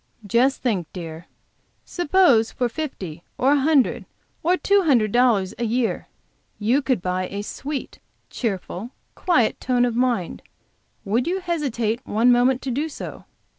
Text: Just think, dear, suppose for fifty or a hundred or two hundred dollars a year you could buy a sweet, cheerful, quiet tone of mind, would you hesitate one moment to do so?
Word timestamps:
Just 0.25 0.63
think, 0.63 0.87
dear, 0.93 1.27
suppose 1.85 2.51
for 2.51 2.67
fifty 2.67 3.21
or 3.37 3.51
a 3.51 3.59
hundred 3.59 4.05
or 4.41 4.57
two 4.57 4.81
hundred 4.81 5.11
dollars 5.11 5.53
a 5.59 5.63
year 5.63 6.07
you 6.57 6.81
could 6.81 7.03
buy 7.03 7.27
a 7.27 7.43
sweet, 7.43 7.99
cheerful, 8.31 8.89
quiet 9.13 9.59
tone 9.61 9.85
of 9.85 9.95
mind, 9.95 10.41
would 11.05 11.27
you 11.27 11.39
hesitate 11.39 12.03
one 12.03 12.31
moment 12.31 12.63
to 12.63 12.71
do 12.71 12.89
so? 12.89 13.25